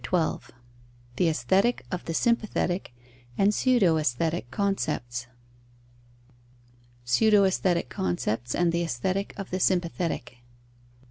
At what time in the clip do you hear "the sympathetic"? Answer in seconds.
2.05-2.91, 9.51-10.37